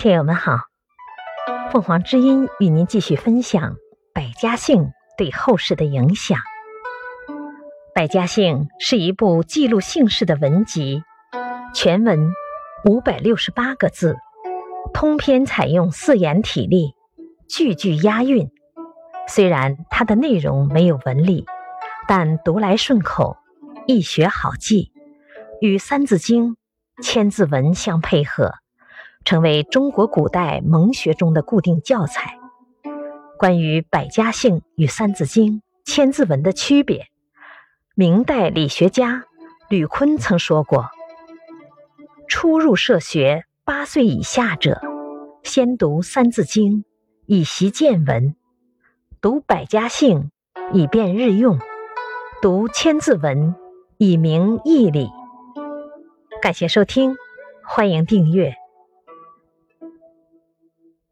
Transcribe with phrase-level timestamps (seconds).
[0.00, 0.60] 听友们好，
[1.70, 3.74] 凤凰之音与您继续分享
[4.14, 4.84] 《百家姓》
[5.18, 6.38] 对后世的影响。
[7.94, 11.02] 《百家姓》是一部记录姓氏的文集，
[11.74, 12.32] 全文
[12.86, 14.16] 五百六十八个字，
[14.94, 16.94] 通篇采用四言体例，
[17.46, 18.48] 句句押韵。
[19.28, 21.44] 虽然它的内容没有文理，
[22.08, 23.36] 但读来顺口，
[23.86, 24.92] 易学好记，
[25.60, 26.56] 与《三字经》
[27.02, 28.54] 千字文相配合，
[29.24, 32.38] 成为中国古代蒙学中的固定教材。
[33.38, 37.06] 关于百家姓与《三字经》千字文的区别，
[37.94, 39.24] 明代理学家
[39.68, 40.90] 吕坤曾说过
[42.28, 44.80] ：“初入社学八岁以下者，
[45.42, 46.78] 先读《三字经》，
[47.26, 48.34] 以习见闻。”
[49.22, 50.30] 读百家姓，
[50.72, 51.58] 以便日用；
[52.40, 53.54] 读千字文，
[53.98, 55.10] 以明义理。
[56.40, 57.16] 感谢收听，
[57.62, 58.54] 欢迎订阅。